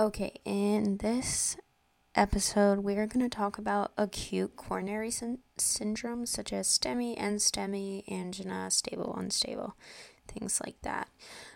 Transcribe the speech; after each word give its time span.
Okay, 0.00 0.40
in 0.46 0.96
this 0.96 1.58
episode, 2.14 2.78
we 2.78 2.94
are 2.96 3.06
going 3.06 3.20
to 3.20 3.28
talk 3.28 3.58
about 3.58 3.92
acute 3.98 4.56
coronary 4.56 5.10
syn- 5.10 5.40
syndrome 5.58 6.24
such 6.24 6.54
as 6.54 6.66
STEMI, 6.68 7.18
NSTEMI, 7.18 8.10
angina, 8.10 8.70
stable, 8.70 9.14
unstable, 9.14 9.76
things 10.26 10.58
like 10.64 10.80
that. 10.80 11.08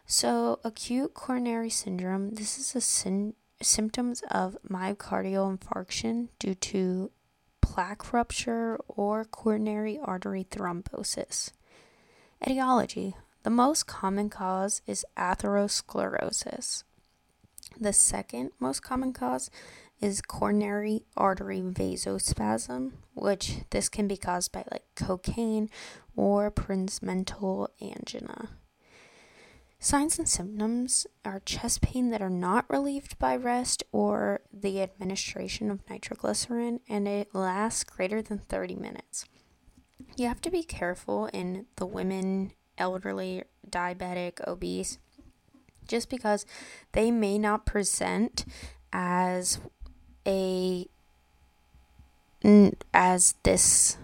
So, 0.04 0.60
acute 0.62 1.14
coronary 1.14 1.70
syndrome, 1.70 2.34
this 2.34 2.58
is 2.58 2.76
a 2.76 2.82
syn- 2.82 3.32
symptoms 3.62 4.22
of 4.30 4.58
myocardial 4.68 5.56
infarction 5.56 6.28
due 6.38 6.54
to 6.54 7.12
plaque 7.62 8.12
rupture 8.12 8.78
or 8.88 9.24
coronary 9.24 9.98
artery 10.04 10.46
thrombosis. 10.50 11.50
Etiology 12.46 13.14
The 13.42 13.48
most 13.48 13.86
common 13.86 14.28
cause 14.28 14.82
is 14.86 15.02
atherosclerosis. 15.16 16.82
The 17.80 17.92
second 17.92 18.50
most 18.60 18.82
common 18.82 19.12
cause 19.12 19.50
is 20.00 20.20
coronary 20.20 21.04
artery 21.16 21.60
vasospasm, 21.60 22.92
which 23.14 23.58
this 23.70 23.88
can 23.88 24.06
be 24.06 24.16
caused 24.16 24.52
by 24.52 24.64
like 24.70 24.84
cocaine 24.94 25.70
or 26.16 26.50
Prinzmetal 26.50 27.68
angina. 27.80 28.50
Signs 29.78 30.18
and 30.18 30.28
symptoms 30.28 31.06
are 31.24 31.40
chest 31.40 31.82
pain 31.82 32.10
that 32.10 32.22
are 32.22 32.30
not 32.30 32.64
relieved 32.70 33.18
by 33.18 33.36
rest 33.36 33.82
or 33.92 34.40
the 34.50 34.80
administration 34.80 35.70
of 35.70 35.88
nitroglycerin, 35.90 36.80
and 36.88 37.06
it 37.06 37.34
lasts 37.34 37.84
greater 37.84 38.22
than 38.22 38.38
30 38.38 38.76
minutes. 38.76 39.26
You 40.16 40.26
have 40.28 40.40
to 40.40 40.50
be 40.50 40.62
careful 40.62 41.26
in 41.34 41.66
the 41.76 41.84
women, 41.84 42.52
elderly, 42.78 43.42
diabetic, 43.68 44.40
obese, 44.46 44.98
just 45.86 46.08
because 46.08 46.46
they 46.92 47.10
may 47.10 47.38
not 47.38 47.66
present 47.66 48.44
as 48.92 49.58
a 50.26 50.86
as 52.92 53.34
this 53.42 53.96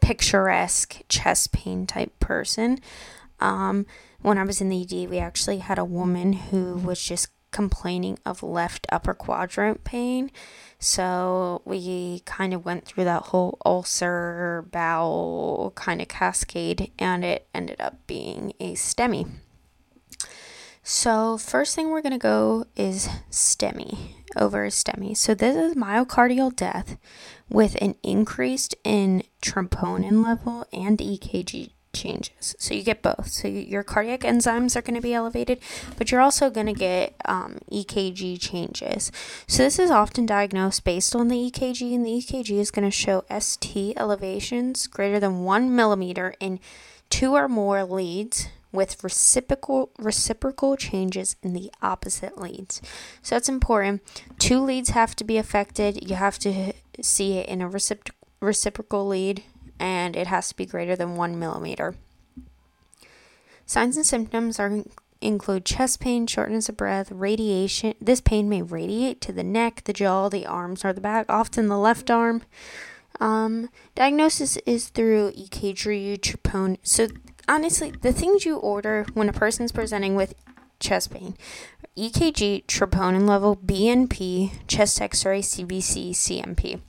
picturesque 0.00 1.02
chest 1.08 1.52
pain 1.52 1.86
type 1.86 2.18
person. 2.20 2.78
Um, 3.40 3.86
when 4.22 4.38
I 4.38 4.44
was 4.44 4.60
in 4.60 4.68
the 4.68 4.82
ED, 4.82 5.10
we 5.10 5.18
actually 5.18 5.58
had 5.58 5.78
a 5.78 5.84
woman 5.84 6.32
who 6.32 6.74
was 6.76 7.02
just 7.02 7.28
complaining 7.50 8.18
of 8.24 8.42
left 8.42 8.86
upper 8.90 9.14
quadrant 9.14 9.84
pain. 9.84 10.30
So 10.78 11.62
we 11.64 12.22
kind 12.24 12.52
of 12.54 12.64
went 12.64 12.84
through 12.84 13.04
that 13.04 13.24
whole 13.24 13.58
ulcer 13.64 14.64
bowel 14.72 15.72
kind 15.76 16.00
of 16.00 16.08
cascade, 16.08 16.90
and 16.98 17.24
it 17.24 17.46
ended 17.54 17.80
up 17.80 17.98
being 18.06 18.52
a 18.58 18.74
STEMI. 18.74 19.28
So, 20.84 21.38
first 21.38 21.76
thing 21.76 21.90
we're 21.90 22.02
going 22.02 22.10
to 22.10 22.18
go 22.18 22.64
is 22.74 23.08
STEMI 23.30 24.14
over 24.36 24.66
STEMI. 24.66 25.16
So, 25.16 25.32
this 25.32 25.54
is 25.54 25.76
myocardial 25.76 26.54
death 26.54 26.96
with 27.48 27.76
an 27.80 27.94
increased 28.02 28.74
in 28.82 29.22
troponin 29.40 30.24
level 30.24 30.66
and 30.72 30.98
EKG 30.98 31.70
changes. 31.92 32.56
So, 32.58 32.74
you 32.74 32.82
get 32.82 33.00
both. 33.00 33.28
So, 33.28 33.46
your 33.46 33.84
cardiac 33.84 34.22
enzymes 34.22 34.74
are 34.74 34.82
going 34.82 34.96
to 34.96 35.00
be 35.00 35.14
elevated, 35.14 35.60
but 35.96 36.10
you're 36.10 36.20
also 36.20 36.50
going 36.50 36.66
to 36.66 36.72
get 36.72 37.14
um, 37.26 37.58
EKG 37.70 38.40
changes. 38.40 39.12
So, 39.46 39.62
this 39.62 39.78
is 39.78 39.92
often 39.92 40.26
diagnosed 40.26 40.82
based 40.82 41.14
on 41.14 41.28
the 41.28 41.48
EKG, 41.48 41.94
and 41.94 42.04
the 42.04 42.10
EKG 42.10 42.58
is 42.58 42.72
going 42.72 42.90
to 42.90 42.90
show 42.90 43.24
ST 43.38 43.96
elevations 43.96 44.88
greater 44.88 45.20
than 45.20 45.44
one 45.44 45.76
millimeter 45.76 46.34
in 46.40 46.58
two 47.08 47.34
or 47.34 47.46
more 47.46 47.84
leads 47.84 48.48
with 48.72 49.02
reciprocal 49.04 49.90
reciprocal 49.98 50.76
changes 50.76 51.36
in 51.42 51.52
the 51.52 51.70
opposite 51.82 52.38
leads. 52.38 52.80
So 53.22 53.34
that's 53.34 53.48
important. 53.48 54.02
Two 54.38 54.60
leads 54.60 54.90
have 54.90 55.14
to 55.16 55.24
be 55.24 55.36
affected. 55.36 56.08
You 56.08 56.16
have 56.16 56.38
to 56.40 56.72
see 57.00 57.38
it 57.38 57.48
in 57.48 57.60
a 57.60 57.68
recipro- 57.68 58.12
reciprocal 58.40 59.06
lead, 59.06 59.44
and 59.78 60.16
it 60.16 60.26
has 60.26 60.48
to 60.48 60.56
be 60.56 60.66
greater 60.66 60.96
than 60.96 61.16
one 61.16 61.38
millimeter. 61.38 61.94
Signs 63.66 63.96
and 63.96 64.06
symptoms 64.06 64.58
are 64.58 64.82
include 65.22 65.64
chest 65.64 66.00
pain, 66.00 66.26
shortness 66.26 66.68
of 66.68 66.76
breath, 66.76 67.10
radiation. 67.12 67.94
This 68.00 68.20
pain 68.20 68.48
may 68.48 68.60
radiate 68.60 69.20
to 69.22 69.32
the 69.32 69.44
neck, 69.44 69.82
the 69.84 69.92
jaw, 69.92 70.28
the 70.28 70.46
arms, 70.46 70.84
or 70.84 70.92
the 70.92 71.00
back, 71.00 71.26
often 71.28 71.68
the 71.68 71.78
left 71.78 72.10
arm. 72.10 72.42
Um, 73.20 73.70
diagnosis 73.94 74.56
is 74.66 74.88
through 74.88 75.32
EKG, 75.32 76.18
troponin. 76.18 76.78
So 76.82 77.06
honestly, 77.48 77.90
the 77.90 78.12
things 78.12 78.44
you 78.44 78.56
order 78.56 79.06
when 79.14 79.28
a 79.28 79.32
person's 79.32 79.72
presenting 79.72 80.14
with 80.14 80.34
chest 80.80 81.12
pain 81.12 81.36
EKG, 81.96 82.64
troponin 82.66 83.28
level, 83.28 83.56
BNP, 83.56 84.66
chest 84.66 85.00
x 85.00 85.24
ray, 85.26 85.40
CBC, 85.40 86.10
CMP. 86.10 86.80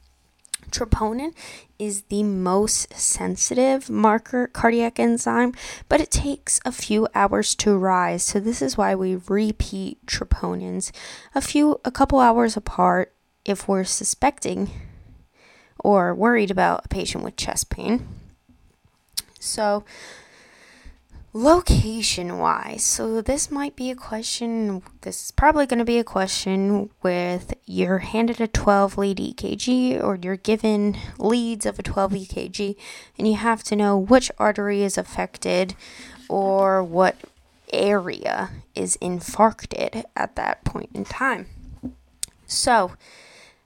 Troponin 0.70 1.34
is 1.78 2.04
the 2.04 2.24
most 2.24 2.94
sensitive 2.94 3.90
marker 3.90 4.48
cardiac 4.48 5.00
enzyme, 5.00 5.54
but 5.90 6.02
it 6.02 6.10
takes 6.10 6.60
a 6.66 6.72
few 6.72 7.08
hours 7.14 7.54
to 7.56 7.78
rise. 7.78 8.24
So 8.24 8.40
this 8.40 8.62
is 8.62 8.78
why 8.78 8.96
we 8.96 9.16
repeat 9.16 10.04
troponins 10.06 10.92
a 11.36 11.42
few 11.42 11.80
a 11.86 11.92
couple 11.92 12.20
hours 12.20 12.58
apart 12.58 13.14
if 13.46 13.68
we're 13.68 13.84
suspecting 13.84 14.72
or 15.84 16.16
worried 16.16 16.50
about 16.50 16.86
a 16.86 16.88
patient 16.88 17.24
with 17.24 17.36
chest 17.36 17.70
pain. 17.70 18.08
So 19.40 19.84
Location 21.36 22.38
wise, 22.38 22.84
so 22.84 23.20
this 23.20 23.50
might 23.50 23.76
be 23.76 23.90
a 23.90 23.96
question, 23.96 24.84
this 25.02 25.26
is 25.26 25.32
probably 25.32 25.66
going 25.66 25.80
to 25.80 25.84
be 25.84 25.98
a 25.98 26.04
question 26.04 26.92
with 27.02 27.56
you're 27.66 27.98
handed 27.98 28.40
a 28.40 28.48
12 28.48 29.00
lead 29.00 29.18
EKG 29.18 30.00
or 30.00 30.20
you're 30.22 30.36
given 30.36 30.96
leads 31.18 31.66
of 31.66 31.80
a 31.80 31.82
12 31.82 32.12
EKG 32.12 32.76
and 33.18 33.28
you 33.28 33.34
have 33.34 33.64
to 33.64 33.76
know 33.76 33.98
which 33.98 34.30
artery 34.38 34.84
is 34.84 34.96
affected 34.96 35.74
or 36.30 36.84
what 36.84 37.16
area 37.72 38.52
is 38.76 38.96
infarcted 39.02 40.04
at 40.16 40.36
that 40.36 40.64
point 40.64 40.92
in 40.94 41.04
time. 41.04 41.48
So, 42.46 42.92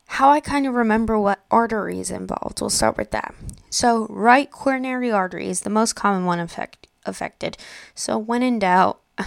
how 0.05 0.29
I 0.29 0.39
kind 0.39 0.65
of 0.67 0.73
remember 0.73 1.19
what 1.19 1.43
artery 1.51 1.99
is 1.99 2.11
involved, 2.11 2.61
we'll 2.61 2.69
start 2.69 2.95
with 2.95 3.11
that. 3.11 3.35
So, 3.69 4.07
right 4.09 4.49
coronary 4.49 5.11
artery 5.11 5.49
is 5.49 5.61
the 5.61 5.69
most 5.69 5.97
common 5.97 6.23
one 6.23 6.39
affected 6.39 6.87
affected. 7.07 7.57
So 7.95 8.17
when 8.17 8.43
in 8.43 8.59
doubt, 8.59 8.99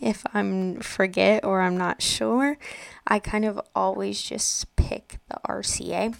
if 0.00 0.24
I'm 0.34 0.80
forget 0.80 1.44
or 1.44 1.62
I'm 1.62 1.76
not 1.76 2.02
sure, 2.02 2.58
I 3.06 3.18
kind 3.18 3.44
of 3.44 3.60
always 3.74 4.20
just 4.22 4.74
pick 4.76 5.18
the 5.28 5.38
RCA. 5.48 6.16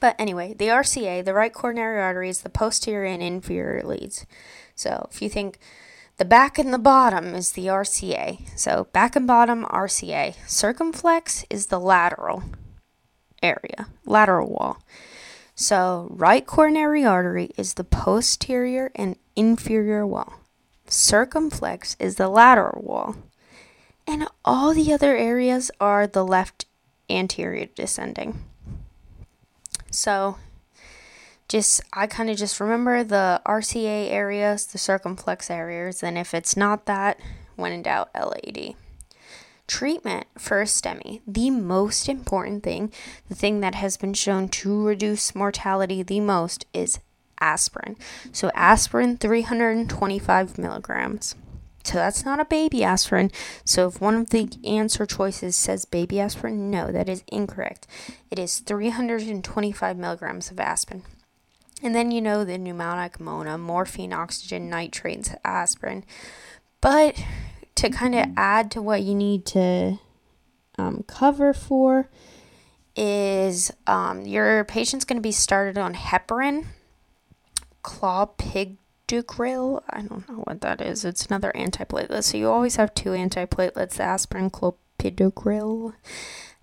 But 0.00 0.16
anyway, 0.18 0.54
the 0.54 0.68
RCA, 0.68 1.24
the 1.24 1.34
right 1.34 1.52
coronary 1.52 2.00
artery, 2.00 2.28
is 2.28 2.42
the 2.42 2.50
posterior 2.50 3.04
and 3.04 3.22
inferior 3.22 3.82
leads. 3.82 4.26
So 4.74 5.08
if 5.10 5.22
you 5.22 5.28
think 5.28 5.58
the 6.16 6.24
back 6.24 6.58
and 6.58 6.72
the 6.72 6.78
bottom 6.78 7.34
is 7.34 7.52
the 7.52 7.66
RCA. 7.66 8.40
So 8.56 8.86
back 8.92 9.16
and 9.16 9.26
bottom 9.26 9.64
RCA. 9.64 10.36
Circumflex 10.46 11.44
is 11.50 11.66
the 11.66 11.80
lateral 11.80 12.44
area, 13.42 13.88
lateral 14.06 14.48
wall. 14.48 14.78
So, 15.54 16.08
right 16.10 16.44
coronary 16.44 17.04
artery 17.04 17.52
is 17.56 17.74
the 17.74 17.84
posterior 17.84 18.90
and 18.96 19.16
inferior 19.36 20.06
wall. 20.06 20.34
Circumflex 20.88 21.96
is 22.00 22.16
the 22.16 22.28
lateral 22.28 22.82
wall. 22.82 23.16
And 24.06 24.26
all 24.44 24.74
the 24.74 24.92
other 24.92 25.16
areas 25.16 25.70
are 25.80 26.06
the 26.06 26.24
left 26.24 26.66
anterior 27.08 27.66
descending. 27.74 28.44
So, 29.90 30.36
just 31.48 31.82
I 31.92 32.08
kind 32.08 32.30
of 32.30 32.36
just 32.36 32.58
remember 32.58 33.04
the 33.04 33.40
RCA 33.46 34.10
areas, 34.10 34.66
the 34.66 34.78
circumflex 34.78 35.50
areas, 35.50 36.02
and 36.02 36.18
if 36.18 36.34
it's 36.34 36.56
not 36.56 36.86
that, 36.86 37.20
when 37.54 37.72
in 37.72 37.82
doubt, 37.82 38.10
LAD. 38.14 38.74
Treatment 39.66 40.26
for 40.38 40.60
a 40.60 40.64
STEMI, 40.64 41.22
the 41.26 41.50
most 41.50 42.08
important 42.08 42.62
thing, 42.62 42.92
the 43.28 43.34
thing 43.34 43.60
that 43.60 43.74
has 43.74 43.96
been 43.96 44.12
shown 44.12 44.48
to 44.48 44.84
reduce 44.84 45.34
mortality 45.34 46.02
the 46.02 46.20
most 46.20 46.66
is 46.74 46.98
aspirin. 47.40 47.96
So, 48.30 48.50
aspirin 48.54 49.16
325 49.16 50.58
milligrams. 50.58 51.34
So, 51.82 51.94
that's 51.94 52.24
not 52.24 52.40
a 52.40 52.44
baby 52.44 52.84
aspirin. 52.84 53.30
So, 53.64 53.88
if 53.88 54.02
one 54.02 54.16
of 54.16 54.30
the 54.30 54.50
answer 54.64 55.06
choices 55.06 55.56
says 55.56 55.86
baby 55.86 56.20
aspirin, 56.20 56.70
no, 56.70 56.92
that 56.92 57.08
is 57.08 57.24
incorrect. 57.28 57.86
It 58.30 58.38
is 58.38 58.58
325 58.58 59.96
milligrams 59.96 60.50
of 60.50 60.60
aspirin. 60.60 61.04
And 61.82 61.94
then 61.94 62.10
you 62.10 62.20
know 62.20 62.44
the 62.44 62.58
pneumonic 62.58 63.20
mona, 63.20 63.58
morphine, 63.58 64.12
oxygen, 64.12 64.70
nitrates, 64.70 65.34
aspirin. 65.44 66.04
But 66.80 67.22
to 67.76 67.90
kind 67.90 68.14
of 68.14 68.28
add 68.36 68.70
to 68.72 68.82
what 68.82 69.02
you 69.02 69.14
need 69.14 69.44
to 69.46 69.98
um, 70.78 71.04
cover 71.06 71.52
for 71.52 72.08
is 72.96 73.72
um, 73.86 74.24
your 74.24 74.64
patient's 74.64 75.04
going 75.04 75.16
to 75.16 75.22
be 75.22 75.32
started 75.32 75.78
on 75.78 75.94
heparin, 75.94 76.66
clopidogrel. 77.82 79.82
I 79.90 80.02
don't 80.02 80.28
know 80.28 80.42
what 80.44 80.60
that 80.60 80.80
is. 80.80 81.04
It's 81.04 81.26
another 81.26 81.52
antiplatelet. 81.54 82.22
So 82.22 82.36
you 82.36 82.48
always 82.48 82.76
have 82.76 82.94
two 82.94 83.10
antiplatelets, 83.10 83.94
the 83.94 84.04
aspirin, 84.04 84.50
clopidogrel, 84.50 85.94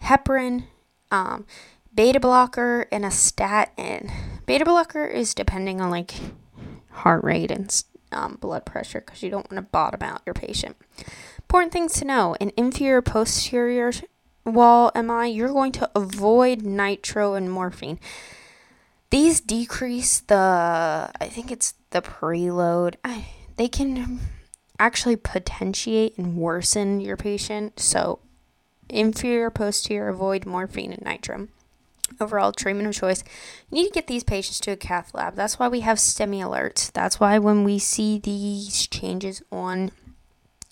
heparin, 0.03 0.65
um, 1.11 1.45
beta 1.93 2.19
blocker, 2.19 2.87
and 2.91 3.05
a 3.05 3.11
statin. 3.11 4.09
Beta 4.45 4.65
blocker 4.65 5.05
is 5.05 5.35
depending 5.35 5.81
on 5.81 5.89
like 5.89 6.13
heart 6.91 7.23
rate 7.23 7.51
and 7.51 7.83
um, 8.11 8.37
blood 8.39 8.65
pressure 8.65 9.01
because 9.01 9.23
you 9.23 9.29
don't 9.29 9.49
want 9.51 9.63
to 9.65 9.71
bottom 9.71 10.01
out 10.03 10.21
your 10.25 10.33
patient. 10.33 10.77
Important 11.39 11.73
things 11.73 11.93
to 11.93 12.05
know: 12.05 12.35
in 12.39 12.51
inferior 12.57 13.01
posterior 13.01 13.91
wall 14.45 14.91
MI, 14.95 15.29
you're 15.29 15.49
going 15.49 15.71
to 15.73 15.89
avoid 15.95 16.61
nitro 16.61 17.33
and 17.33 17.51
morphine. 17.51 17.99
These 19.09 19.41
decrease 19.41 20.21
the, 20.21 21.11
I 21.19 21.27
think 21.27 21.51
it's 21.51 21.73
the 21.89 22.01
preload. 22.01 22.95
I, 23.03 23.27
they 23.57 23.67
can 23.67 24.19
actually 24.79 25.17
potentiate 25.17 26.17
and 26.17 26.37
worsen 26.37 27.01
your 27.01 27.17
patient. 27.17 27.79
So, 27.79 28.19
inferior, 28.89 29.49
posterior, 29.49 30.07
avoid 30.07 30.45
morphine 30.45 30.93
and 30.93 31.03
nitrum. 31.03 31.49
Overall 32.19 32.51
treatment 32.51 32.87
of 32.87 32.93
choice. 32.93 33.23
You 33.69 33.81
need 33.81 33.87
to 33.87 33.93
get 33.93 34.07
these 34.07 34.23
patients 34.23 34.59
to 34.61 34.71
a 34.71 34.77
cath 34.77 35.13
lab. 35.13 35.35
That's 35.35 35.57
why 35.57 35.67
we 35.67 35.81
have 35.81 35.97
STEMI 35.97 36.41
alerts. 36.41 36.91
That's 36.91 37.19
why 37.19 37.39
when 37.39 37.63
we 37.63 37.79
see 37.79 38.19
these 38.19 38.87
changes 38.87 39.41
on 39.51 39.91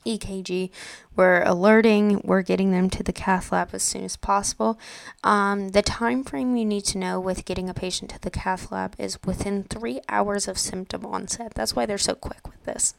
EKG. 0.05 0.69
We're 1.15 1.43
alerting, 1.43 2.21
we're 2.23 2.41
getting 2.41 2.71
them 2.71 2.89
to 2.91 3.03
the 3.03 3.13
cath 3.13 3.51
lab 3.51 3.69
as 3.73 3.83
soon 3.83 4.03
as 4.03 4.15
possible. 4.15 4.79
Um, 5.23 5.69
the 5.69 5.81
time 5.81 6.23
frame 6.23 6.55
you 6.55 6.65
need 6.65 6.85
to 6.85 6.97
know 6.97 7.19
with 7.19 7.45
getting 7.45 7.69
a 7.69 7.73
patient 7.73 8.11
to 8.11 8.21
the 8.21 8.31
cath 8.31 8.71
lab 8.71 8.95
is 8.97 9.19
within 9.25 9.63
three 9.63 9.99
hours 10.07 10.47
of 10.47 10.57
symptom 10.57 11.05
onset. 11.05 11.53
That's 11.55 11.75
why 11.75 11.85
they're 11.85 11.97
so 11.97 12.15
quick 12.15 12.47
with 12.47 12.63
this. 12.63 12.93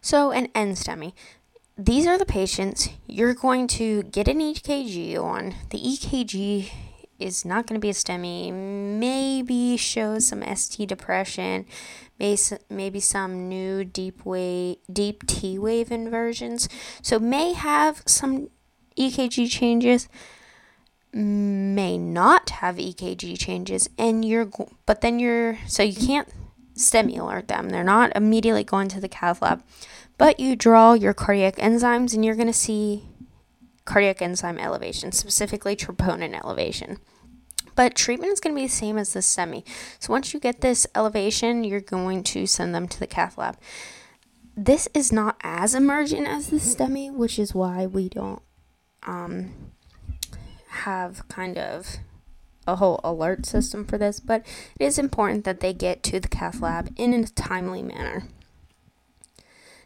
So, 0.00 0.30
an 0.30 0.48
NSTEMI. 0.48 1.12
These 1.78 2.06
are 2.06 2.16
the 2.16 2.24
patients 2.24 2.88
you're 3.06 3.34
going 3.34 3.66
to 3.68 4.04
get 4.04 4.28
an 4.28 4.40
EKG 4.40 5.18
on. 5.18 5.54
The 5.70 5.78
EKG 5.78 6.70
is 7.18 7.44
not 7.44 7.66
going 7.66 7.80
to 7.80 7.84
be 7.84 7.90
a 7.90 7.92
STEMI, 7.92 8.52
maybe 8.52 9.76
shows 9.76 10.26
some 10.26 10.42
ST 10.54 10.88
depression, 10.88 11.66
maybe 12.18 13.00
some 13.00 13.48
new 13.48 13.84
deep 13.84 14.24
wave, 14.24 14.76
deep 14.92 15.26
T 15.26 15.58
wave 15.58 15.90
inversions. 15.90 16.68
So 17.02 17.18
may 17.18 17.52
have 17.52 18.02
some 18.06 18.50
EKG 18.98 19.50
changes, 19.50 20.08
may 21.12 21.96
not 21.96 22.50
have 22.50 22.76
EKG 22.76 23.38
changes, 23.38 23.88
and 23.98 24.24
you're 24.24 24.50
but 24.84 25.00
then 25.00 25.18
you're 25.18 25.58
so 25.66 25.82
you 25.82 25.94
can't 25.94 26.28
STEMI 26.74 27.18
alert 27.18 27.48
them. 27.48 27.70
They're 27.70 27.84
not 27.84 28.14
immediately 28.14 28.64
going 28.64 28.88
to 28.88 29.00
the 29.00 29.08
cath 29.08 29.40
lab, 29.40 29.62
but 30.18 30.38
you 30.38 30.56
draw 30.56 30.92
your 30.92 31.14
cardiac 31.14 31.56
enzymes, 31.56 32.12
and 32.12 32.24
you're 32.24 32.34
going 32.34 32.46
to 32.46 32.52
see 32.52 33.04
cardiac 33.86 34.20
enzyme 34.20 34.58
elevation, 34.58 35.12
specifically 35.12 35.74
troponin 35.74 36.38
elevation. 36.38 36.98
But 37.74 37.94
treatment 37.94 38.32
is 38.32 38.40
going 38.40 38.54
to 38.54 38.60
be 38.60 38.66
the 38.66 38.72
same 38.72 38.98
as 38.98 39.12
the 39.12 39.20
STEMI. 39.20 39.64
So 39.98 40.12
once 40.12 40.34
you 40.34 40.40
get 40.40 40.60
this 40.60 40.86
elevation, 40.94 41.64
you're 41.64 41.80
going 41.80 42.22
to 42.24 42.46
send 42.46 42.74
them 42.74 42.88
to 42.88 42.98
the 42.98 43.06
cath 43.06 43.38
lab. 43.38 43.58
This 44.56 44.88
is 44.94 45.12
not 45.12 45.36
as 45.42 45.74
emergent 45.74 46.26
as 46.26 46.48
the 46.48 46.56
STEMI, 46.56 47.12
which 47.12 47.38
is 47.38 47.54
why 47.54 47.86
we 47.86 48.08
don't 48.08 48.42
um, 49.02 49.72
have 50.68 51.28
kind 51.28 51.58
of 51.58 51.98
a 52.66 52.76
whole 52.76 53.00
alert 53.04 53.46
system 53.46 53.84
for 53.84 53.98
this, 53.98 54.20
but 54.20 54.44
it 54.80 54.84
is 54.84 54.98
important 54.98 55.44
that 55.44 55.60
they 55.60 55.72
get 55.72 56.02
to 56.02 56.18
the 56.18 56.28
cath 56.28 56.60
lab 56.60 56.92
in 56.96 57.14
a 57.14 57.24
timely 57.26 57.82
manner. 57.82 58.24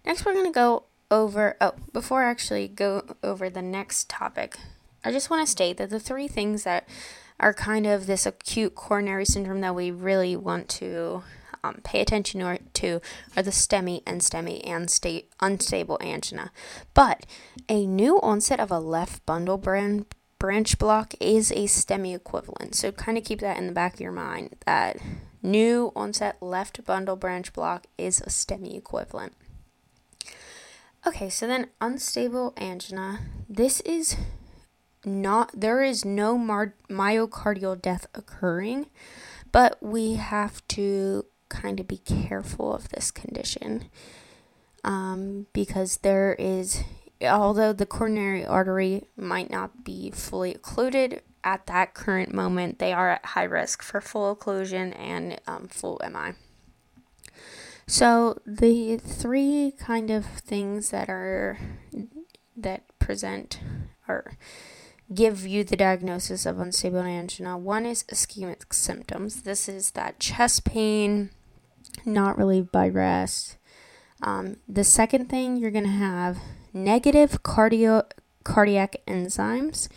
Next, 0.06 0.25
we're 0.25 0.32
going 0.32 0.46
to 0.46 0.53
go 0.53 0.85
over, 1.10 1.56
oh, 1.60 1.74
before 1.92 2.24
I 2.24 2.30
actually 2.30 2.68
go 2.68 3.02
over 3.22 3.50
the 3.50 3.62
next 3.62 4.08
topic, 4.08 4.56
I 5.04 5.12
just 5.12 5.30
want 5.30 5.44
to 5.44 5.50
state 5.50 5.78
that 5.78 5.90
the 5.90 6.00
three 6.00 6.28
things 6.28 6.64
that 6.64 6.88
are 7.38 7.54
kind 7.54 7.86
of 7.86 8.06
this 8.06 8.26
acute 8.26 8.74
coronary 8.74 9.24
syndrome 9.24 9.60
that 9.62 9.74
we 9.74 9.90
really 9.90 10.36
want 10.36 10.68
to 10.68 11.22
um, 11.64 11.80
pay 11.82 12.00
attention 12.00 12.58
to 12.74 13.00
are 13.36 13.42
the 13.42 13.50
STEMI 13.50 14.02
and 14.06 14.20
STEMI 14.20 14.60
and 14.66 14.90
sta- 14.90 15.26
unstable 15.40 15.98
angina. 16.00 16.52
But 16.94 17.26
a 17.68 17.86
new 17.86 18.20
onset 18.20 18.60
of 18.60 18.70
a 18.70 18.78
left 18.78 19.24
bundle 19.26 19.58
brand 19.58 20.06
branch 20.38 20.78
block 20.78 21.14
is 21.20 21.50
a 21.50 21.66
STEMI 21.66 22.14
equivalent. 22.14 22.74
So 22.74 22.92
kind 22.92 23.18
of 23.18 23.24
keep 23.24 23.40
that 23.40 23.58
in 23.58 23.66
the 23.66 23.72
back 23.72 23.94
of 23.94 24.00
your 24.00 24.12
mind 24.12 24.56
that 24.66 24.98
new 25.42 25.92
onset 25.94 26.36
left 26.40 26.84
bundle 26.84 27.16
branch 27.16 27.52
block 27.52 27.86
is 27.98 28.20
a 28.20 28.30
STEMI 28.30 28.76
equivalent. 28.76 29.34
Okay, 31.10 31.28
so 31.28 31.48
then 31.48 31.66
unstable 31.80 32.54
angina. 32.56 33.18
This 33.48 33.80
is 33.80 34.16
not 35.04 35.50
there 35.52 35.82
is 35.82 36.04
no 36.04 36.38
mar- 36.38 36.76
myocardial 36.88 37.82
death 37.82 38.06
occurring, 38.14 38.86
but 39.50 39.76
we 39.82 40.14
have 40.14 40.64
to 40.68 41.24
kind 41.48 41.80
of 41.80 41.88
be 41.88 41.98
careful 41.98 42.72
of 42.72 42.90
this 42.90 43.10
condition 43.10 43.86
um, 44.84 45.48
because 45.52 45.96
there 45.96 46.36
is 46.38 46.84
although 47.22 47.72
the 47.72 47.86
coronary 47.86 48.46
artery 48.46 49.02
might 49.16 49.50
not 49.50 49.82
be 49.82 50.12
fully 50.12 50.54
occluded 50.54 51.22
at 51.42 51.66
that 51.66 51.92
current 51.92 52.32
moment 52.32 52.78
they 52.78 52.92
are 52.92 53.10
at 53.10 53.24
high 53.24 53.42
risk 53.42 53.82
for 53.82 54.00
full 54.00 54.36
occlusion 54.36 54.96
and 54.96 55.40
um, 55.48 55.66
full 55.66 56.00
mi 56.08 56.34
so 57.90 58.40
the 58.46 58.98
three 58.98 59.75
kind 59.78 60.10
of 60.10 60.25
things 60.25 60.90
that 60.90 61.08
are 61.08 61.58
that 62.56 62.82
present 63.00 63.58
or 64.06 64.37
give 65.12 65.44
you 65.44 65.64
the 65.64 65.76
diagnosis 65.76 66.46
of 66.46 66.60
unstable 66.60 67.00
angina. 67.00 67.58
One 67.58 67.84
is 67.84 68.04
ischemic 68.04 68.72
symptoms. 68.72 69.42
This 69.42 69.69
is 69.69 69.90
that 69.92 70.20
chest 70.20 70.64
pain, 70.64 71.31
not 72.04 72.38
relieved 72.38 72.70
by 72.70 72.88
rest. 72.88 73.56
Um, 74.22 74.58
the 74.69 74.84
second 74.84 75.28
thing 75.28 75.56
you're 75.56 75.72
going 75.72 75.82
to 75.82 75.90
have 75.90 76.38
negative 76.72 77.43
cardio 77.43 78.04
cardiac 78.44 78.96
enzymes. 79.08 79.88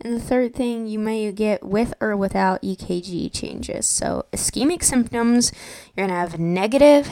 And 0.00 0.14
the 0.14 0.20
third 0.20 0.54
thing 0.54 0.86
you 0.86 0.98
may 0.98 1.30
get 1.32 1.64
with 1.64 1.94
or 2.00 2.16
without 2.16 2.62
EKG 2.62 3.32
changes. 3.32 3.86
So, 3.86 4.24
ischemic 4.32 4.82
symptoms, 4.82 5.52
you're 5.94 6.06
going 6.06 6.14
to 6.14 6.20
have 6.20 6.38
negative 6.38 7.10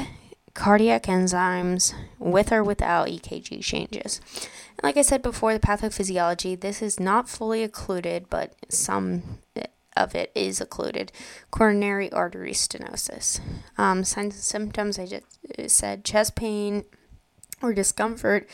cardiac 0.59 1.05
enzymes 1.05 1.95
with 2.19 2.51
or 2.51 2.65
without 2.65 3.07
EKG 3.07 3.63
changes. 3.63 4.21
And 4.71 4.83
like 4.83 4.97
I 4.97 5.03
said 5.03 5.23
before, 5.23 5.55
the 5.55 5.61
pathophysiology, 5.61 6.61
this 6.61 6.83
is 6.83 6.99
not 6.99 7.29
fully 7.29 7.63
occluded, 7.63 8.29
but 8.29 8.55
some 8.69 9.39
of 9.97 10.17
it 10.17 10.33
is 10.35 10.61
occluded. 10.61 11.13
Coronary 11.53 12.11
artery 12.11 12.53
stenosis. 12.53 13.41
Um, 13.79 14.03
signs 14.03 14.35
and 14.35 14.43
symptoms, 14.43 14.99
I 14.99 15.07
just 15.07 15.25
uh, 15.57 15.69
said 15.69 16.05
chest 16.05 16.35
pain 16.35 16.85
or 17.63 17.73
discomfort. 17.73 18.49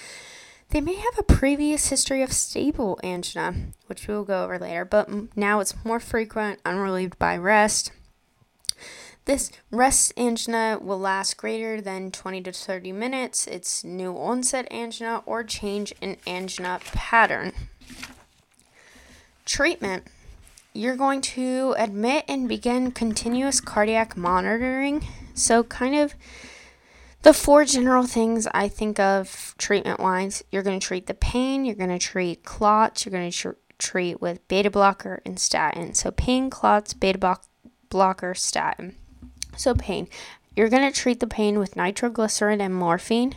They 0.70 0.82
may 0.82 0.96
have 0.96 1.18
a 1.18 1.23
previous 1.23 1.88
history 1.88 2.20
of 2.20 2.34
stable 2.34 3.00
angina, 3.02 3.54
which 3.87 4.06
we 4.06 4.14
will 4.14 4.25
go 4.25 4.44
over 4.44 4.58
later, 4.58 4.84
but 4.84 5.08
now 5.37 5.61
it's 5.61 5.84
more 5.87 6.00
frequent, 6.00 6.61
unrelieved 6.66 7.18
by 7.18 7.38
rest 7.38 7.92
this 9.26 9.50
rest 9.71 10.12
angina 10.16 10.78
will 10.81 10.99
last 10.99 11.37
greater 11.37 11.81
than 11.81 12.11
20 12.11 12.43
to 12.43 12.52
30 12.52 12.93
minutes. 12.93 13.47
It's 13.47 13.83
new 13.83 14.12
onset 14.12 14.71
angina 14.71 15.23
or 15.25 15.43
change 15.45 15.95
in 16.00 16.19
angina 16.26 16.81
pattern. 16.93 17.52
Treatment 19.45 20.07
you're 20.76 20.97
going 20.97 21.21
to 21.21 21.75
admit 21.78 22.25
and 22.26 22.49
begin 22.49 22.90
continuous 22.90 23.61
cardiac 23.61 24.16
monitoring. 24.16 25.07
So, 25.33 25.62
kind 25.62 25.95
of 25.95 26.14
the 27.23 27.33
four 27.33 27.64
general 27.64 28.07
things 28.07 28.49
I 28.52 28.69
think 28.69 28.99
of 28.99 29.54
treatment 29.57 30.00
wise 30.00 30.43
you're 30.50 30.64
going 30.64 30.78
to 30.78 30.87
treat 30.87 31.07
the 31.07 31.14
pain, 31.14 31.64
you're 31.64 31.76
going 31.76 31.90
to 31.90 31.99
treat 31.99 32.45
clots, 32.45 33.07
you're 33.07 33.12
going 33.12 33.31
to 33.31 33.37
tr- 33.37 33.50
treat 33.78 34.21
with 34.21 34.47
beta 34.49 34.71
blocker 34.71 35.23
and 35.25 35.38
statin. 35.38 35.95
So, 35.95 36.11
pain, 36.11 36.50
clots, 36.50 36.93
beta 36.93 37.38
blocker, 37.88 38.35
statin. 38.35 38.97
So, 39.56 39.75
pain. 39.75 40.08
You're 40.56 40.68
going 40.68 40.90
to 40.90 40.96
treat 40.96 41.20
the 41.20 41.26
pain 41.26 41.58
with 41.58 41.76
nitroglycerin 41.76 42.61
and 42.61 42.75
morphine. 42.75 43.37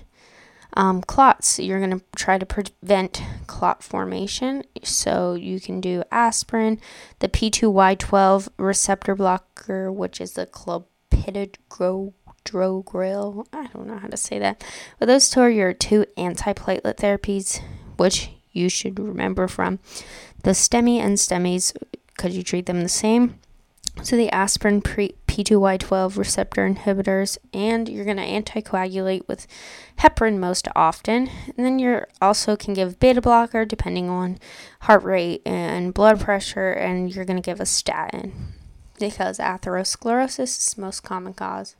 Um, 0.74 1.02
clots. 1.02 1.58
You're 1.60 1.80
going 1.80 2.00
to 2.00 2.04
try 2.16 2.38
to 2.38 2.46
prevent 2.46 3.24
clot 3.48 3.82
formation. 3.82 4.64
So, 4.84 5.34
you 5.34 5.60
can 5.60 5.82
do 5.82 6.04
aspirin, 6.12 6.80
the 7.20 7.30
P2Y12 7.30 8.50
receptor 8.58 9.16
blocker, 9.16 9.92
which 9.92 10.22
is 10.22 10.34
the 10.34 10.46
clopidogrel. 10.46 10.86
I 13.54 13.68
don't 13.68 13.88
know 13.88 13.98
how 13.98 14.08
to 14.08 14.18
say 14.18 14.38
that. 14.40 14.64
But 15.00 15.08
those 15.08 15.30
two 15.30 15.42
are 15.42 15.50
your 15.50 15.74
two 15.74 16.06
antiplatelet 16.18 16.98
therapies, 16.98 17.62
which 17.98 18.30
you 18.58 18.70
should 18.70 19.00
remember 19.00 19.48
from 19.48 19.80
the 20.44 20.52
STEMI 20.52 20.98
and 20.98 21.18
STEMIs 21.18 21.74
Could 22.18 22.34
you 22.34 22.44
treat 22.44 22.66
them 22.66 22.82
the 22.82 22.90
same. 22.90 23.40
So 24.04 24.16
the 24.16 24.30
aspirin 24.30 24.82
P2Y12 24.82 26.18
receptor 26.18 26.68
inhibitors, 26.68 27.38
and 27.54 27.90
you're 27.90 28.06
going 28.06 28.18
to 28.18 28.24
anticoagulate 28.24 29.28
with 29.28 29.48
heparin 30.00 30.38
most 30.40 30.68
often. 30.76 31.30
And 31.56 31.66
then 31.66 31.80
you 31.80 32.02
also 32.22 32.56
can 32.56 32.74
give 32.74 33.00
beta 33.00 33.22
blocker 33.22 33.66
depending 33.66 34.10
on 34.10 34.40
heart 34.82 35.04
rate 35.04 35.42
and 35.46 35.94
blood 35.94 36.20
pressure, 36.20 36.72
and 36.72 37.14
you're 37.14 37.26
going 37.26 37.42
to 37.42 37.46
give 37.46 37.60
a 37.60 37.66
statin 37.66 38.34
because 39.00 39.38
atherosclerosis 39.38 40.58
is 40.58 40.78
most 40.78 41.02
common 41.02 41.34
cause. 41.34 41.76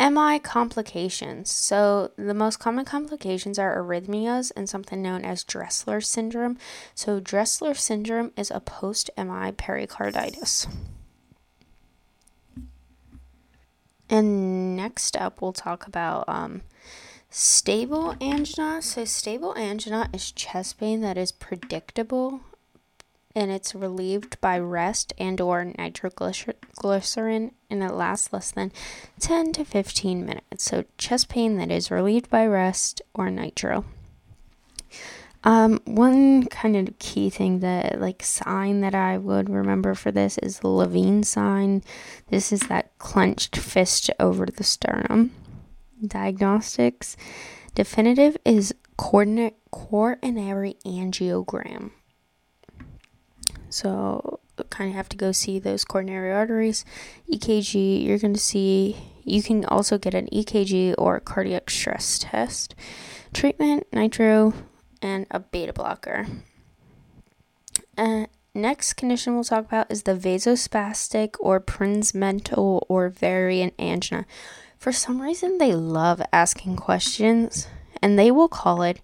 MI 0.00 0.38
complications. 0.38 1.50
So, 1.50 2.12
the 2.16 2.32
most 2.32 2.58
common 2.58 2.86
complications 2.86 3.58
are 3.58 3.76
arrhythmias 3.76 4.50
and 4.56 4.68
something 4.68 5.02
known 5.02 5.24
as 5.24 5.44
Dressler 5.44 6.00
syndrome. 6.00 6.56
So, 6.94 7.20
Dressler 7.20 7.74
syndrome 7.74 8.32
is 8.36 8.50
a 8.50 8.60
post 8.60 9.10
MI 9.18 9.52
pericarditis. 9.52 10.66
And 14.08 14.74
next 14.76 15.16
up, 15.16 15.42
we'll 15.42 15.52
talk 15.52 15.86
about 15.86 16.24
um, 16.28 16.62
stable 17.28 18.16
angina. 18.22 18.80
So, 18.80 19.04
stable 19.04 19.54
angina 19.56 20.08
is 20.14 20.32
chest 20.32 20.80
pain 20.80 21.02
that 21.02 21.18
is 21.18 21.30
predictable 21.30 22.40
and 23.34 23.50
it's 23.50 23.74
relieved 23.74 24.40
by 24.40 24.58
rest 24.58 25.12
and 25.18 25.40
or 25.40 25.64
nitroglycerin 25.64 27.52
and 27.70 27.82
it 27.82 27.92
lasts 27.92 28.32
less 28.32 28.50
than 28.50 28.72
10 29.20 29.52
to 29.52 29.64
15 29.64 30.24
minutes 30.24 30.64
so 30.64 30.84
chest 30.98 31.28
pain 31.28 31.56
that 31.56 31.70
is 31.70 31.90
relieved 31.90 32.28
by 32.30 32.46
rest 32.46 33.00
or 33.14 33.30
nitro 33.30 33.84
um, 35.42 35.80
one 35.86 36.46
kind 36.46 36.76
of 36.76 36.98
key 36.98 37.30
thing 37.30 37.60
that 37.60 37.98
like 38.00 38.22
sign 38.22 38.82
that 38.82 38.94
I 38.94 39.16
would 39.16 39.48
remember 39.48 39.94
for 39.94 40.10
this 40.10 40.36
is 40.38 40.58
the 40.58 40.68
Levine 40.68 41.22
sign. 41.22 41.82
This 42.28 42.52
is 42.52 42.60
that 42.62 42.96
clenched 42.98 43.56
fist 43.56 44.10
over 44.20 44.44
the 44.44 44.64
sternum. 44.64 45.32
Diagnostics 46.06 47.16
definitive 47.74 48.36
is 48.44 48.74
coordinate 48.98 49.56
coronary 49.70 50.76
angiogram. 50.84 51.92
So 53.70 54.40
kind 54.68 54.90
of 54.90 54.96
have 54.96 55.08
to 55.10 55.16
go 55.16 55.32
see 55.32 55.58
those 55.58 55.84
coronary 55.84 56.32
arteries. 56.32 56.84
EKG, 57.30 58.04
you're 58.04 58.18
going 58.18 58.34
to 58.34 58.40
see, 58.40 58.96
you 59.24 59.42
can 59.42 59.64
also 59.64 59.98
get 59.98 60.14
an 60.14 60.28
EKG 60.32 60.94
or 60.98 61.20
cardiac 61.20 61.70
stress 61.70 62.18
test. 62.18 62.74
Treatment, 63.32 63.86
nitro, 63.92 64.54
and 65.00 65.26
a 65.30 65.40
beta 65.40 65.72
blocker. 65.72 66.26
Uh, 67.96 68.26
next 68.54 68.94
condition 68.94 69.34
we'll 69.34 69.44
talk 69.44 69.64
about 69.64 69.90
is 69.90 70.02
the 70.02 70.14
vasospastic 70.14 71.34
or 71.38 71.60
Prinzmetal 71.60 72.84
or 72.88 73.08
variant 73.08 73.74
angina. 73.78 74.26
For 74.78 74.92
some 74.92 75.20
reason, 75.20 75.58
they 75.58 75.74
love 75.74 76.22
asking 76.32 76.76
questions 76.76 77.68
and 78.02 78.18
they 78.18 78.30
will 78.30 78.48
call 78.48 78.82
it 78.82 79.00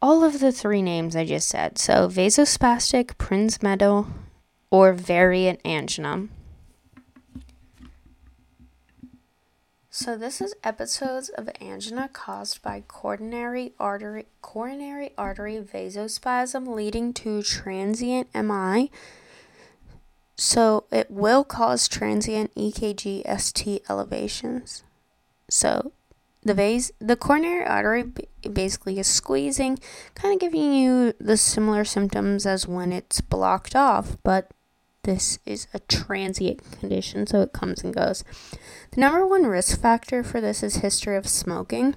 all 0.00 0.24
of 0.24 0.40
the 0.40 0.52
three 0.52 0.82
names 0.82 1.16
I 1.16 1.24
just 1.24 1.48
said. 1.48 1.78
So 1.78 2.08
vasospastic, 2.08 3.16
Prinzmetal, 3.16 4.06
or 4.70 4.92
variant 4.92 5.60
angina. 5.64 6.28
So 9.90 10.16
this 10.16 10.40
is 10.40 10.54
episodes 10.62 11.28
of 11.28 11.50
angina 11.60 12.08
caused 12.12 12.62
by 12.62 12.84
coronary 12.86 13.72
artery 13.80 14.26
coronary 14.42 15.10
artery 15.18 15.56
vasospasm 15.56 16.68
leading 16.68 17.12
to 17.14 17.42
transient 17.42 18.28
MI. 18.32 18.92
So 20.36 20.84
it 20.92 21.10
will 21.10 21.42
cause 21.42 21.88
transient 21.88 22.54
EKG 22.54 23.24
ST 23.40 23.82
elevations. 23.88 24.84
So 25.50 25.90
the 26.42 26.54
vase, 26.54 26.90
the 26.98 27.16
coronary 27.16 27.64
artery 27.64 28.04
basically 28.52 28.98
is 28.98 29.06
squeezing, 29.06 29.78
kind 30.14 30.34
of 30.34 30.40
giving 30.40 30.72
you 30.72 31.12
the 31.20 31.36
similar 31.36 31.84
symptoms 31.84 32.46
as 32.46 32.66
when 32.66 32.92
it's 32.92 33.20
blocked 33.20 33.74
off, 33.74 34.16
but 34.22 34.50
this 35.02 35.38
is 35.46 35.66
a 35.72 35.78
transient 35.80 36.62
condition, 36.78 37.26
so 37.26 37.40
it 37.40 37.52
comes 37.52 37.82
and 37.82 37.94
goes. 37.94 38.24
The 38.92 39.00
number 39.00 39.26
one 39.26 39.46
risk 39.46 39.80
factor 39.80 40.22
for 40.22 40.40
this 40.40 40.62
is 40.62 40.76
history 40.76 41.16
of 41.16 41.26
smoking. 41.26 41.96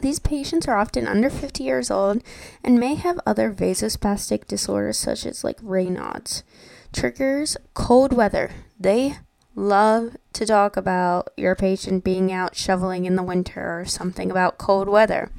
These 0.00 0.20
patients 0.20 0.68
are 0.68 0.78
often 0.78 1.06
under 1.06 1.28
50 1.28 1.64
years 1.64 1.90
old 1.90 2.22
and 2.62 2.78
may 2.78 2.94
have 2.94 3.18
other 3.26 3.52
vasospastic 3.52 4.46
disorders 4.46 4.98
such 4.98 5.26
as 5.26 5.44
like 5.44 5.60
Raynaud's. 5.60 6.44
Triggers 6.92 7.56
cold 7.74 8.12
weather. 8.12 8.50
They 8.78 9.16
love 9.60 10.16
to 10.32 10.46
talk 10.46 10.76
about 10.76 11.30
your 11.36 11.54
patient 11.54 12.02
being 12.02 12.32
out 12.32 12.56
shoveling 12.56 13.04
in 13.04 13.16
the 13.16 13.22
winter 13.22 13.80
or 13.80 13.84
something 13.84 14.30
about 14.30 14.58
cold 14.58 14.88
weather. 14.88 15.30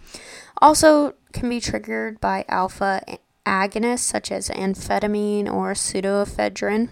Also, 0.62 1.16
can 1.34 1.50
be 1.50 1.60
triggered 1.60 2.22
by 2.22 2.46
alpha 2.48 3.02
agonists 3.46 4.00
such 4.00 4.32
as 4.32 4.50
amphetamine 4.50 5.52
or 5.52 5.74
pseudoephedrine. 5.74 6.90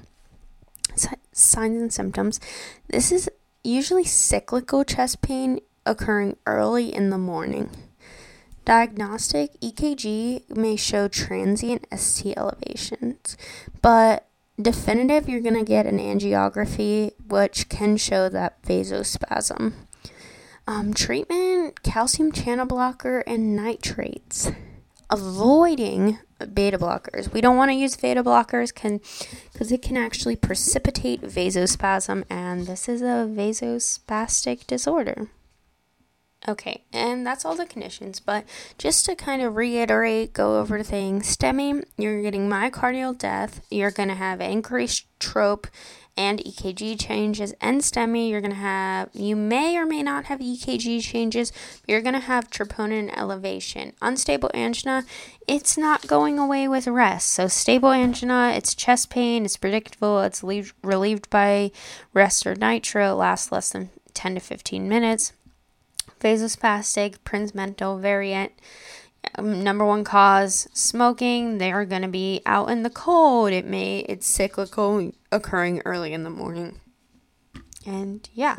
signs 1.32 1.82
and 1.82 1.94
symptoms. 1.94 2.40
This 2.88 3.12
is 3.12 3.30
usually 3.64 4.04
cyclical 4.04 4.84
chest 4.84 5.22
pain 5.22 5.60
occurring 5.86 6.36
early 6.46 6.94
in 6.94 7.10
the 7.10 7.18
morning. 7.18 7.70
Diagnostic 8.66 9.60
EKG 9.62 10.56
may 10.56 10.76
show 10.76 11.08
transient 11.08 11.88
ST 11.96 12.38
elevations, 12.38 13.38
but 13.82 14.29
definitive, 14.62 15.30
you're 15.30 15.42
going 15.42 15.56
to 15.56 15.64
get 15.64 15.86
an 15.86 16.00
angiography, 16.00 17.14
which 17.28 17.70
can 17.70 17.98
show 17.98 18.30
that 18.30 18.62
vasospasm. 18.64 19.74
Um, 20.68 20.94
treatment 20.94 21.82
calcium 21.82 22.32
channel 22.32 22.66
blocker 22.66 23.20
and 23.26 23.56
nitrates. 23.56 24.52
Avoiding 25.10 26.20
beta 26.54 26.78
blockers. 26.78 27.34
We 27.34 27.42
don't 27.42 27.58
want 27.58 27.72
to 27.72 27.76
use 27.76 27.98
beta 27.98 28.24
blockers 28.24 28.74
can 28.74 29.02
because 29.52 29.72
it 29.72 29.82
can 29.82 29.98
actually 29.98 30.36
precipitate 30.36 31.22
vasospasm 31.22 32.24
and 32.30 32.68
this 32.68 32.88
is 32.88 33.02
a 33.02 33.28
vasospastic 33.28 34.68
disorder. 34.68 35.30
Okay, 36.48 36.84
and 36.94 37.28
that's 37.28 37.44
all 37.44 37.56
the 37.56 37.66
conditions. 37.66 38.20
But 38.22 38.46
just 38.78 39.06
to 39.06 39.16
kind 39.16 39.42
of 39.42 39.58
reiterate, 39.58 40.34
go 40.34 40.60
over 40.60 40.82
things 40.84 41.36
STEMI, 41.36 41.84
you're 41.98 42.22
getting 42.22 42.50
myocardial 42.50 43.18
death, 43.18 43.62
you're 43.70 43.92
going 43.92 44.10
to 44.10 44.16
have 44.16 44.40
increased 44.40 45.06
trope 45.20 45.68
and 46.16 46.40
EKG 46.40 47.00
changes. 47.00 47.54
And 47.60 47.82
STEMI, 47.82 48.30
you're 48.30 48.42
going 48.42 48.52
to 48.52 48.58
have, 48.58 49.10
you 49.14 49.36
may 49.36 49.78
or 49.78 49.86
may 49.86 50.02
not 50.02 50.26
have 50.26 50.40
EKG 50.40 51.02
changes, 51.02 51.52
but 51.52 51.90
you're 51.90 52.02
going 52.02 52.14
to 52.14 52.20
have 52.20 52.50
troponin 52.50 53.16
elevation. 53.18 53.94
Unstable 54.02 54.52
angina, 54.54 55.04
it's 55.46 55.78
not 55.78 56.08
going 56.08 56.40
away 56.40 56.70
with 56.70 56.88
rest. 56.88 57.32
So, 57.32 57.48
stable 57.48 57.92
angina, 57.92 58.54
it's 58.56 58.76
chest 58.76 59.10
pain, 59.10 59.44
it's 59.44 59.58
predictable, 59.58 60.22
it's 60.22 60.42
relieved 60.42 61.30
by 61.30 61.72
rest 62.14 62.48
or 62.48 62.56
nitro, 62.56 63.14
lasts 63.14 63.52
less 63.52 63.72
than 63.72 63.90
10 64.14 64.36
to 64.36 64.42
15 64.42 64.90
minutes 64.90 65.34
vasospastic, 66.20 67.18
Prinzmetal 67.26 68.00
variant. 68.00 68.52
Um, 69.36 69.64
number 69.64 69.86
one 69.86 70.04
cause 70.04 70.68
smoking. 70.74 71.58
They 71.58 71.72
are 71.72 71.86
going 71.86 72.04
to 72.04 72.08
be 72.08 72.42
out 72.46 72.70
in 72.70 72.84
the 72.84 72.90
cold. 72.90 73.52
It 73.52 73.66
may 73.66 74.00
it's 74.00 74.26
cyclical 74.26 75.12
occurring 75.32 75.82
early 75.86 76.14
in 76.14 76.24
the 76.24 76.30
morning. 76.30 76.80
And 77.86 78.28
yeah 78.34 78.58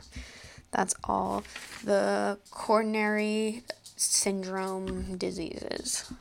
that's 0.71 0.95
all 1.05 1.43
the 1.85 2.39
coronary 2.51 3.63
syndrome 3.97 5.17
diseases 5.17 6.13